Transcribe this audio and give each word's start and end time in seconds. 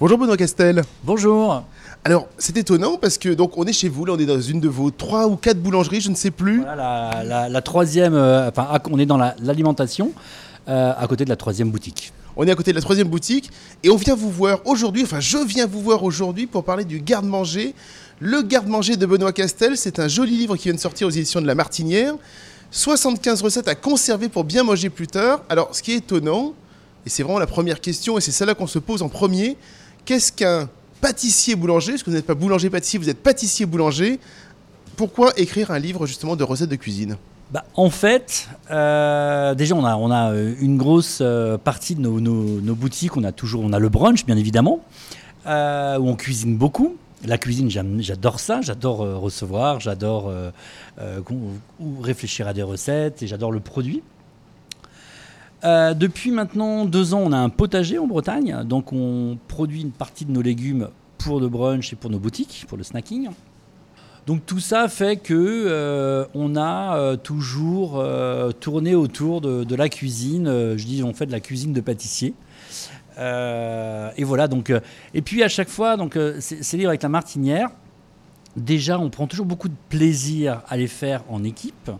Bonjour 0.00 0.18
Benoît 0.18 0.36
Castel. 0.36 0.82
Bonjour. 1.04 1.64
Alors, 2.04 2.28
c'est 2.38 2.56
étonnant 2.56 2.96
parce 2.98 3.18
que 3.18 3.30
donc 3.30 3.58
on 3.58 3.64
est 3.64 3.72
chez 3.72 3.88
vous, 3.88 4.04
là 4.04 4.12
on 4.16 4.18
est 4.18 4.26
dans 4.26 4.40
une 4.40 4.60
de 4.60 4.68
vos 4.68 4.90
trois 4.90 5.26
ou 5.26 5.36
quatre 5.36 5.60
boulangeries, 5.60 6.00
je 6.00 6.10
ne 6.10 6.14
sais 6.14 6.30
plus. 6.30 6.60
Voilà 6.60 6.76
la, 6.76 7.24
la- 7.24 7.48
la 7.48 7.62
troisième, 7.62 8.14
euh, 8.14 8.48
enfin 8.48 8.68
on 8.90 8.98
est 8.98 9.06
dans 9.06 9.16
la- 9.16 9.34
l'alimentation, 9.42 10.12
euh, 10.68 10.92
à 10.96 11.06
côté 11.08 11.24
de 11.24 11.30
la 11.30 11.36
troisième 11.36 11.70
boutique. 11.70 12.12
On 12.36 12.46
est 12.46 12.50
à 12.52 12.54
côté 12.54 12.70
de 12.70 12.76
la 12.76 12.82
troisième 12.82 13.08
boutique 13.08 13.50
et 13.82 13.90
on 13.90 13.96
vient 13.96 14.14
vous 14.14 14.30
voir 14.30 14.60
aujourd'hui, 14.64 15.02
enfin 15.02 15.18
je 15.18 15.38
viens 15.38 15.66
vous 15.66 15.80
voir 15.80 16.04
aujourd'hui 16.04 16.46
pour 16.46 16.62
parler 16.62 16.84
du 16.84 17.00
garde-manger. 17.00 17.74
Le 18.20 18.42
garde-manger 18.42 18.96
de 18.96 19.04
Benoît 19.06 19.32
Castel, 19.32 19.76
c'est 19.76 19.98
un 19.98 20.06
joli 20.06 20.36
livre 20.36 20.56
qui 20.56 20.64
vient 20.64 20.74
de 20.74 20.80
sortir 20.80 21.08
aux 21.08 21.10
éditions 21.10 21.40
de 21.40 21.46
La 21.46 21.56
Martinière. 21.56 22.14
75 22.70 23.42
recettes 23.42 23.66
à 23.68 23.74
conserver 23.74 24.28
pour 24.28 24.44
bien 24.44 24.62
manger 24.62 24.90
plus 24.90 25.06
tard. 25.08 25.40
Alors, 25.48 25.74
ce 25.74 25.82
qui 25.82 25.92
est 25.92 25.96
étonnant, 25.96 26.52
et 27.06 27.08
c'est 27.10 27.22
vraiment 27.24 27.38
la 27.38 27.46
première 27.46 27.80
question, 27.80 28.18
et 28.18 28.20
c'est 28.20 28.30
celle-là 28.32 28.54
qu'on 28.54 28.66
se 28.66 28.78
pose 28.78 29.02
en 29.02 29.08
premier, 29.08 29.56
qu'est-ce 30.08 30.32
qu'un 30.32 30.70
pâtissier 31.02 31.54
boulanger 31.54 31.92
Parce 31.92 32.02
que 32.02 32.08
vous 32.08 32.16
n'êtes 32.16 32.26
pas 32.26 32.34
boulanger 32.34 32.70
pâtissier, 32.70 32.98
vous 32.98 33.10
êtes 33.10 33.22
pâtissier 33.22 33.66
boulanger. 33.66 34.18
Pourquoi 34.96 35.34
écrire 35.36 35.70
un 35.70 35.78
livre 35.78 36.06
justement 36.06 36.34
de 36.34 36.42
recettes 36.44 36.70
de 36.70 36.76
cuisine? 36.76 37.18
Bah, 37.50 37.66
en 37.74 37.90
fait, 37.90 38.48
euh, 38.70 39.54
déjà 39.54 39.74
on 39.74 39.84
a, 39.84 40.32
euh, 40.32 40.54
une 40.60 40.78
grosse 40.78 41.18
euh, 41.20 41.58
partie 41.58 41.94
de 41.94 42.00
nos, 42.00 42.74
boutiques, 42.74 43.18
on 43.18 43.24
a 43.24 43.32
toujours 43.32 43.62
on 43.62 43.72
a 43.74 43.78
le 43.78 43.90
brunch 43.90 44.24
bien 44.24 44.38
évidemment, 44.38 44.80
où 45.44 45.50
on 45.50 46.16
cuisine 46.16 46.56
beaucoup. 46.56 46.96
La 47.26 47.36
cuisine, 47.36 47.68
j'adore 48.00 48.40
ça, 48.40 48.62
j'adore 48.62 48.98
recevoir, 49.20 49.80
j'adore 49.80 50.32
réfléchir 52.00 52.48
à 52.48 52.54
des 52.54 52.62
recettes 52.62 53.22
et 53.22 53.26
j'adore 53.26 53.52
le 53.52 53.60
produit. 53.60 54.02
Euh, 55.64 55.94
depuis 55.94 56.30
maintenant 56.30 56.84
deux 56.84 57.14
ans, 57.14 57.22
on 57.24 57.32
a 57.32 57.38
un 57.38 57.48
potager 57.48 57.98
en 57.98 58.06
Bretagne, 58.06 58.62
donc 58.64 58.92
on 58.92 59.38
produit 59.48 59.82
une 59.82 59.90
partie 59.90 60.24
de 60.24 60.30
nos 60.30 60.42
légumes 60.42 60.88
pour 61.18 61.40
le 61.40 61.48
brunch 61.48 61.92
et 61.92 61.96
pour 61.96 62.10
nos 62.10 62.18
boutiques, 62.18 62.64
pour 62.68 62.78
le 62.78 62.84
snacking. 62.84 63.28
Donc 64.26 64.44
tout 64.44 64.60
ça 64.60 64.88
fait 64.88 65.16
que 65.16 65.34
euh, 65.34 66.26
on 66.34 66.54
a 66.54 66.96
euh, 66.98 67.16
toujours 67.16 68.04
tourné 68.60 68.94
autour 68.94 69.40
de, 69.40 69.74
la 69.74 69.88
cuisine. 69.88 70.76
Je 70.76 70.84
dis 70.84 71.02
on 71.02 71.14
fait 71.14 71.26
de 71.26 71.32
la 71.32 71.40
cuisine 71.40 71.72
de 71.72 71.80
pâtissier. 71.80 72.34
Et 73.16 74.24
voilà 74.24 74.46
donc 74.46 74.72
et 75.12 75.22
puis 75.22 75.42
à 75.42 75.48
chaque 75.48 75.68
fois 75.68 75.96
donc 75.96 76.16
euh, 76.16 76.36
ces 76.40 76.62
ces 76.62 76.76
livres 76.76 76.90
avec 76.90 77.02
la 77.02 77.08
martinière. 77.08 77.70
Déjà 78.56 78.98
on 78.98 79.10
prend 79.10 79.26
toujours 79.26 79.46
beaucoup 79.46 79.68
de 79.68 79.76
plaisir 79.88 80.62
à 80.68 80.76
les 80.76 80.86
faire 80.88 81.24
en 81.28 81.42
équipe. 81.42 81.90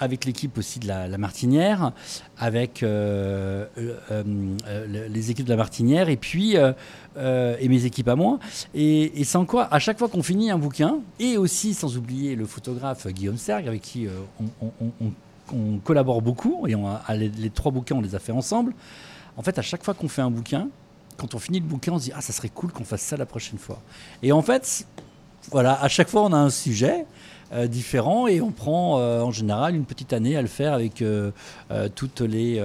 Avec 0.00 0.24
l'équipe 0.24 0.56
aussi 0.58 0.78
de 0.78 0.88
la, 0.88 1.18
Martinière, 1.18 1.92
avec 2.38 2.82
euh, 2.82 3.66
euh, 3.78 3.94
euh, 4.10 5.08
les 5.08 5.30
équipes 5.30 5.44
de 5.44 5.50
la 5.50 5.56
Martinière, 5.56 6.08
et 6.08 6.16
puis 6.16 6.56
et 6.56 7.68
mes 7.68 7.84
équipes 7.84 8.08
à 8.08 8.16
moi. 8.16 8.38
Et, 8.74 9.24
sans 9.24 9.44
quoi, 9.44 9.68
à 9.70 9.78
chaque 9.78 9.98
fois 9.98 10.08
qu'on 10.08 10.22
finit 10.22 10.50
un 10.50 10.58
bouquin, 10.58 11.00
et 11.18 11.36
aussi 11.36 11.74
sans 11.74 11.96
oublier 11.96 12.34
le 12.34 12.46
photographe 12.46 13.06
Guillaume 13.08 13.36
Sergue, 13.36 13.68
avec 13.68 13.82
qui 13.82 14.08
on, 15.52 15.78
collabore 15.84 16.22
beaucoup, 16.22 16.66
et 16.66 16.74
les, 17.14 17.28
les 17.28 17.50
trois 17.50 17.70
bouquins, 17.70 17.96
on 17.96 18.00
les 18.00 18.14
a 18.14 18.18
fait 18.18 18.32
ensemble. 18.32 18.72
En 19.36 19.42
fait, 19.42 19.58
à 19.58 19.62
chaque 19.62 19.84
fois 19.84 19.94
qu'on 19.94 20.08
fait 20.08 20.22
un 20.22 20.30
bouquin, 20.30 20.68
quand 21.20 21.34
on 21.34 21.38
finit 21.38 21.60
le 21.60 21.66
bouquin, 21.66 21.92
on 21.92 21.98
se 21.98 22.04
dit 22.04 22.12
Ah, 22.14 22.22
ça 22.22 22.32
serait 22.32 22.48
cool 22.48 22.72
qu'on 22.72 22.84
fasse 22.84 23.02
ça 23.02 23.16
la 23.16 23.26
prochaine 23.26 23.58
fois. 23.58 23.80
Et 24.22 24.32
en 24.32 24.40
fait, 24.42 24.86
voilà, 25.50 25.80
à 25.82 25.88
chaque 25.88 26.08
fois, 26.08 26.22
on 26.22 26.32
a 26.32 26.38
un 26.38 26.50
sujet. 26.50 27.04
Euh, 27.52 27.66
différent 27.66 28.26
et 28.26 28.40
on 28.40 28.50
prend 28.50 28.98
euh, 29.00 29.20
en 29.20 29.30
général 29.30 29.74
une 29.74 29.84
petite 29.84 30.12
année 30.12 30.36
à 30.36 30.42
le 30.42 30.48
faire 30.48 30.72
avec 30.72 31.02
euh, 31.02 31.30
toutes 31.94 32.20
les, 32.20 32.62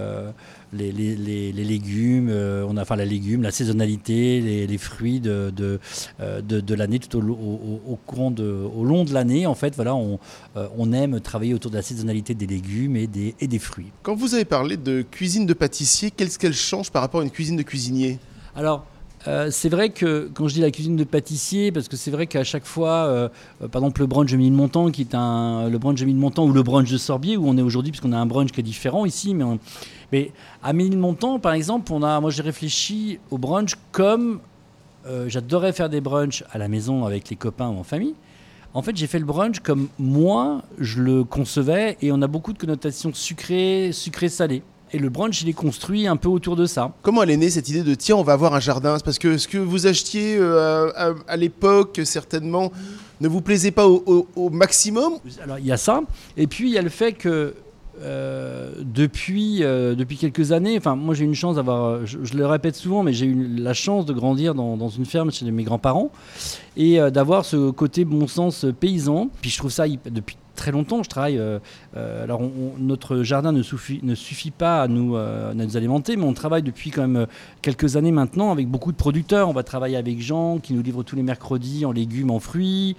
les, 0.73 0.91
les- 0.91 1.15
les- 1.15 1.51
les 1.51 1.63
légumes, 1.63 2.29
on 2.29 2.75
a 2.77 2.81
enfin 2.81 2.95
les 2.95 3.05
légumes, 3.05 3.43
la 3.43 3.51
saisonnalité, 3.51 4.41
les, 4.41 4.77
fruits 4.77 5.19
de, 5.19 5.51
de, 5.55 5.79
de, 6.19 6.59
de 6.59 6.75
l'année 6.75 6.99
tout 6.99 7.17
au, 7.17 7.21
au- 7.21 7.33
au- 7.33 7.91
au 7.93 7.95
courant 8.05 8.31
de, 8.31 8.43
au 8.43 8.83
long 8.83 9.03
de 9.05 9.13
l'année. 9.13 9.45
En 9.47 9.55
fait, 9.55 9.75
voilà, 9.75 9.95
on, 9.95 10.19
on 10.77 10.91
aime 10.93 11.19
travailler 11.19 11.53
autour 11.53 11.71
de 11.71 11.77
la 11.77 11.81
saisonnalité 11.81 12.33
des 12.33 12.47
légumes 12.47 12.95
et 12.95 13.07
des, 13.07 13.35
et 13.39 13.47
des 13.47 13.59
fruits. 13.59 13.91
Quand 14.03 14.15
vous 14.15 14.33
avez 14.33 14.45
parlé 14.45 14.75
de 14.77 15.01
cuisine 15.03 15.45
de 15.45 15.53
pâtissier, 15.53 16.11
qu'est-ce 16.11 16.37
qu'elle 16.39 16.53
change 16.53 16.91
par 16.91 17.01
rapport 17.01 17.21
à 17.21 17.23
une 17.23 17.31
cuisine 17.31 17.55
de 17.55 17.63
cuisinier? 17.63 18.19
Alors, 18.55 18.85
euh, 19.27 19.49
c'est 19.51 19.69
vrai 19.69 19.89
que 19.89 20.29
quand 20.33 20.47
je 20.47 20.53
dis 20.55 20.61
la 20.61 20.71
cuisine 20.71 20.95
de 20.95 21.03
pâtissier, 21.03 21.71
parce 21.71 21.87
que 21.87 21.97
c'est 21.97 22.11
vrai 22.11 22.27
qu'à 22.27 22.43
chaque 22.43 22.65
fois, 22.65 23.05
euh, 23.05 23.29
euh, 23.63 23.67
par 23.67 23.81
exemple 23.81 24.01
le 24.01 24.07
brunch 24.07 24.31
de 24.31 24.37
Montant, 24.37 24.91
qui 24.91 25.01
est 25.01 25.15
un 25.15 25.67
le 25.69 25.77
brunch 25.77 25.99
de 25.99 26.05
Montant 26.05 26.45
ou 26.45 26.51
le 26.53 26.63
brunch 26.63 26.91
de 26.91 26.97
Sorbier, 26.97 27.35
où 27.37 27.47
on 27.47 27.57
est 27.57 27.61
aujourd'hui, 27.61 27.91
puisqu'on 27.91 28.13
a 28.13 28.17
un 28.17 28.25
brunch 28.25 28.51
qui 28.51 28.59
est 28.59 28.63
différent 28.63 29.05
ici, 29.05 29.33
mais, 29.33 29.43
on- 29.43 29.59
mais 30.11 30.31
à 30.63 30.71
par 31.41 31.53
exemple, 31.53 31.91
on 31.91 32.03
a, 32.03 32.19
moi 32.19 32.29
j'ai 32.29 32.43
réfléchi 32.43 33.19
au 33.31 33.37
brunch 33.37 33.75
comme 33.91 34.39
j'adorais 35.27 35.71
faire 35.71 35.89
des 35.89 36.01
brunchs 36.01 36.43
à 36.51 36.57
la 36.57 36.67
maison 36.67 37.05
avec 37.05 37.29
les 37.29 37.35
copains 37.35 37.69
ou 37.69 37.77
en 37.79 37.83
famille. 37.83 38.15
En 38.73 38.81
fait, 38.81 38.97
j'ai 38.97 39.07
fait 39.07 39.19
le 39.19 39.25
brunch 39.25 39.59
comme 39.59 39.87
moi 39.99 40.61
je 40.79 41.01
le 41.01 41.23
concevais, 41.23 41.97
et 42.01 42.11
on 42.11 42.21
a 42.21 42.27
beaucoup 42.27 42.53
de 42.53 42.57
connotations 42.57 43.11
sucrées, 43.13 43.91
sucrées-salées. 43.93 44.63
Et 44.95 44.97
le 44.97 45.09
brunch, 45.09 45.41
il 45.41 45.49
est 45.49 45.53
construit 45.53 46.07
un 46.07 46.15
peu 46.15 46.29
autour 46.29 46.55
de 46.55 46.65
ça. 46.65 46.93
Comment 47.01 47.21
elle 47.23 47.31
est 47.31 47.35
née 47.35 47.49
cette 47.49 47.67
idée 47.67 47.83
de 47.83 47.95
tiens, 47.95 48.15
on 48.15 48.23
va 48.23 48.31
avoir 48.31 48.53
un 48.53 48.61
jardin? 48.61 48.97
Parce 49.03 49.19
que 49.19 49.37
ce 49.37 49.45
que 49.49 49.57
vous 49.57 49.87
achetiez 49.87 50.37
euh, 50.39 50.89
à, 50.95 51.13
à 51.27 51.35
l'époque, 51.35 51.99
certainement, 52.05 52.71
ne 53.19 53.27
vous 53.27 53.41
plaisait 53.41 53.71
pas 53.71 53.87
au, 53.89 54.01
au- 54.05 54.27
au 54.37 54.49
maximum? 54.49 55.15
Alors 55.43 55.59
il 55.59 55.65
y 55.65 55.73
a 55.73 55.77
ça, 55.77 56.01
et 56.37 56.47
puis 56.47 56.69
il 56.69 56.73
y 56.73 56.77
a 56.77 56.81
le 56.81 56.87
fait 56.89 57.11
que 57.11 57.55
euh, 58.01 58.71
depuis, 58.79 59.63
euh, 59.63 59.95
depuis 59.95 60.15
quelques 60.15 60.53
années, 60.53 60.77
enfin 60.77 60.95
moi 60.95 61.13
j'ai 61.13 61.23
eu 61.25 61.27
une 61.27 61.35
chance 61.35 61.55
d'avoir, 61.57 62.05
je, 62.05 62.19
je 62.23 62.33
le 62.37 62.45
répète 62.45 62.75
souvent, 62.77 63.03
mais 63.03 63.11
j'ai 63.11 63.25
eu 63.25 63.47
la 63.57 63.73
chance 63.73 64.05
de 64.05 64.13
grandir 64.13 64.55
dans, 64.55 64.77
dans 64.77 64.89
une 64.89 65.05
ferme 65.05 65.29
chez 65.31 65.49
mes 65.51 65.63
grands-parents 65.63 66.09
et 66.77 67.01
euh, 67.01 67.09
d'avoir 67.09 67.43
ce 67.43 67.69
côté 67.71 68.05
bon 68.05 68.27
sens 68.27 68.65
paysan. 68.79 69.29
Puis 69.41 69.49
je 69.49 69.57
trouve 69.57 69.71
ça 69.71 69.85
depuis 69.87 70.37
très 70.55 70.71
longtemps, 70.71 71.03
je 71.03 71.09
travaille. 71.09 71.37
euh, 71.37 71.59
euh, 71.95 72.23
alors 72.23 72.41
notre 72.79 73.23
jardin 73.23 73.51
ne 73.51 73.61
suffit, 73.61 73.99
ne 74.03 74.15
suffit 74.15 74.51
pas 74.51 74.81
à 74.81 74.87
nous, 74.87 75.15
euh, 75.15 75.51
à 75.51 75.53
nous 75.53 75.77
alimenter, 75.77 76.15
mais 76.15 76.23
on 76.23 76.33
travaille 76.33 76.63
depuis 76.63 76.89
quand 76.89 77.07
même 77.07 77.27
quelques 77.61 77.95
années 77.95 78.11
maintenant 78.11 78.51
avec 78.51 78.67
beaucoup 78.67 78.91
de 78.91 78.97
producteurs. 78.97 79.49
On 79.49 79.53
va 79.53 79.63
travailler 79.63 79.97
avec 79.97 80.21
Jean 80.21 80.59
qui 80.59 80.73
nous 80.73 80.81
livre 80.81 81.03
tous 81.03 81.15
les 81.15 81.23
mercredis 81.23 81.85
en 81.85 81.91
légumes, 81.91 82.31
en 82.31 82.39
fruits. 82.39 82.95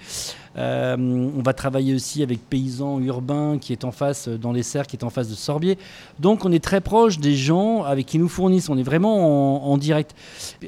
On 0.58 1.42
va 1.44 1.52
travailler 1.52 1.94
aussi 1.94 2.22
avec 2.22 2.40
Paysans 2.48 2.98
Urbains 3.00 3.58
qui 3.58 3.72
est 3.72 3.84
en 3.84 3.92
face, 3.92 4.28
dans 4.28 4.52
les 4.52 4.62
serres, 4.62 4.86
qui 4.86 4.96
est 4.96 5.04
en 5.04 5.10
face 5.10 5.28
de 5.28 5.34
Sorbier. 5.34 5.76
Donc 6.18 6.44
on 6.44 6.52
est 6.52 6.64
très 6.64 6.80
proche 6.80 7.18
des 7.18 7.34
gens 7.34 7.82
avec 7.82 8.06
qui 8.06 8.18
nous 8.18 8.28
fournissent. 8.28 8.70
On 8.70 8.78
est 8.78 8.82
vraiment 8.82 9.70
en, 9.70 9.76
direct. 9.76 10.14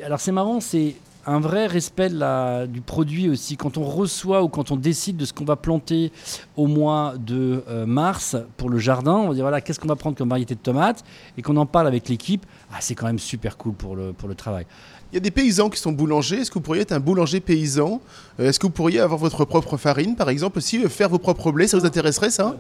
Alors 0.05 0.21
c'est 0.21 0.33
marrant, 0.33 0.61
c'est 0.61 0.95
un 1.27 1.41
vrai 1.41 1.67
respect 1.67 2.09
de 2.09 2.19
la- 2.19 2.67
du 2.67 2.81
produit 2.81 3.29
aussi. 3.29 3.57
Quand 3.57 3.77
on 3.77 3.85
reçoit 3.85 4.43
ou 4.43 4.49
quand 4.49 4.71
on 4.71 4.77
décide 4.77 5.17
de 5.17 5.25
ce 5.25 5.33
qu'on 5.33 5.45
va 5.45 5.57
planter 5.57 6.11
au 6.57 6.67
mois 6.67 7.15
de 7.19 7.63
euh, 7.69 7.85
mars 7.87 8.37
pour 8.57 8.71
le 8.71 8.79
jardin, 8.79 9.15
on 9.17 9.29
va 9.29 9.35
dire 9.35 9.45
voilà, 9.45 9.61
qu'est-ce 9.61 9.79
qu'on 9.81 9.89
va 9.89 9.97
prendre 9.97 10.17
comme 10.17 10.29
variété 10.31 10.55
de 10.55 10.61
tomates? 10.61 11.05
Et 11.37 11.43
qu'on 11.43 11.57
en 11.57 11.67
parle 11.67 11.87
avec 11.87 12.09
l'équipe, 12.09 12.47
ah, 12.73 12.77
c'est 12.81 12.95
quand 12.95 13.07
même 13.07 13.19
super 13.19 13.57
cool 13.57 13.73
pour 13.75 13.95
le, 13.97 14.13
pour 14.13 14.29
le 14.29 14.35
travail. 14.35 14.67
Il 15.11 15.15
y 15.15 15.19
a 15.19 15.21
des 15.21 15.31
paysans 15.31 15.71
qui 15.71 15.81
sont 15.81 15.93
boulangers. 15.93 16.37
Est-ce 16.41 16.51
que 16.51 16.55
vous 16.55 16.61
pourriez 16.61 16.83
être 16.83 16.93
un 16.93 17.01
boulanger 17.01 17.41
paysan? 17.41 18.03
Euh, 18.39 18.49
Est-ce 18.51 18.59
que 18.61 18.67
vous 18.67 18.73
pourriez 18.73 19.01
avoir 19.01 19.19
votre 19.19 19.47
propre 19.47 19.79
farine, 19.79 20.17
par 20.17 20.29
exemple, 20.29 20.59
aussi 20.59 20.85
euh, 20.85 20.89
faire 20.91 21.09
vos 21.09 21.19
propres 21.19 21.51
blés? 21.51 21.67
Ça 21.67 21.79
vous 21.79 21.87
intéresserait, 21.87 22.29
ça? 22.31 22.57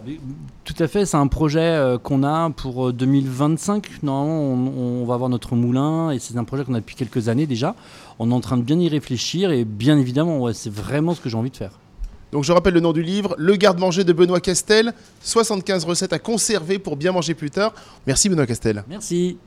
Tout 0.65 0.75
à 0.83 0.89
fait, 0.89 1.05
c'est 1.05 1.19
un 1.19 1.27
projet 1.27 1.97
qu'on 2.03 2.23
a 2.25 2.49
pour 2.51 2.89
euh, 2.89 2.93
2025. 2.95 4.03
Normalement, 4.03 4.41
on, 4.41 5.03
on 5.03 5.05
va 5.05 5.13
avoir 5.15 5.29
notre 5.29 5.57
moulin 5.57 6.11
et 6.11 6.19
c'est 6.19 6.39
un 6.39 6.45
projet 6.45 6.65
qu'on 6.65 6.73
a 6.75 6.81
depuis 6.81 6.97
quelques 6.97 7.29
années 7.29 7.47
déjà. 7.47 7.75
On 8.19 8.31
est 8.31 8.35
en 8.35 8.41
train 8.65 8.75
de 8.75 8.77
bien 8.77 8.87
y 8.87 8.89
réfléchir 8.89 9.51
et 9.51 9.65
bien 9.65 9.99
évidemment, 9.99 10.41
ouais, 10.41 10.55
c'est 10.55 10.73
vraiment 10.73 11.15
ce 11.15 11.21
que 11.21 11.29
j'ai 11.29 11.37
envie 11.37 11.51
de 11.51 11.57
faire. 11.57 11.79
Donc 12.33 12.45
je 12.45 12.53
rappelle 12.53 12.75
le 12.75 12.81
nom 12.81 12.93
du 12.93 13.03
livre, 13.03 13.35
Le 13.39 13.57
garde-manger 13.57 14.05
de 14.05 14.13
Benoît 14.13 14.41
Castel. 14.41 14.93
75 15.23 15.85
recettes 15.85 16.13
à 16.13 16.19
conserver 16.19 16.79
pour 16.79 16.97
bien 16.97 17.13
manger 17.13 17.35
plus 17.35 17.51
tard. 17.51 17.73
Merci 18.07 18.29
Benoît 18.29 18.47
Castel. 18.47 18.85
Merci. 18.89 19.39